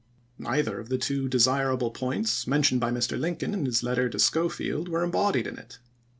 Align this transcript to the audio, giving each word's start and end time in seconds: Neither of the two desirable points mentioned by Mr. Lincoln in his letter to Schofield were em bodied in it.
Neither 0.39 0.79
of 0.79 0.89
the 0.89 0.97
two 0.97 1.29
desirable 1.29 1.91
points 1.91 2.47
mentioned 2.47 2.81
by 2.81 2.89
Mr. 2.89 3.19
Lincoln 3.19 3.53
in 3.53 3.67
his 3.67 3.83
letter 3.83 4.09
to 4.09 4.17
Schofield 4.17 4.89
were 4.89 5.03
em 5.03 5.11
bodied 5.11 5.45
in 5.45 5.59
it. 5.59 5.77